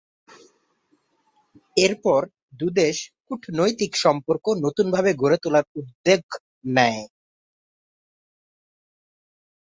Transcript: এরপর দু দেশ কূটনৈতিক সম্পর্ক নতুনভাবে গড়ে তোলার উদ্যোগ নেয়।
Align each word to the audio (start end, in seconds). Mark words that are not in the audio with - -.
এরপর 1.77 2.21
দু 2.59 2.67
দেশ 2.79 2.95
কূটনৈতিক 3.27 3.91
সম্পর্ক 4.03 4.45
নতুনভাবে 4.65 5.11
গড়ে 5.21 5.37
তোলার 5.43 5.65
উদ্যোগ 5.79 6.23
নেয়। 6.75 7.03